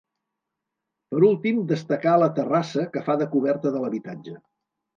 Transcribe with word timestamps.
Per 1.11 1.19
últim 1.27 1.59
destacar 1.73 2.15
la 2.23 2.31
terrassa 2.41 2.89
que 2.97 3.07
fa 3.11 3.19
de 3.23 3.31
coberta 3.37 3.77
de 3.77 3.87
l'habitatge. 3.87 4.39